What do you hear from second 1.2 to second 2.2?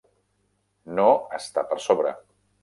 està per sobre.